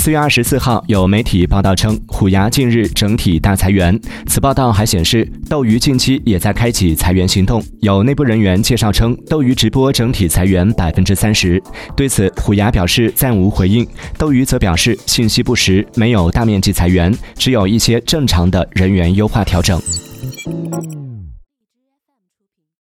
[0.00, 4.00] 四月二十四号有媒体报道称虎牙近日整体大裁员。
[4.26, 7.62] 此报道还显示斗鱼近期也在开启裁员行动。
[7.80, 11.62] 有内部人员介绍称斗鱼直播整体裁员百分之三十。
[11.94, 13.86] 对此虎牙表示暂无回应
[14.16, 19.78] 斗鱼则表示信息不实没有大面积裁员只有一些正常的人员优化调整。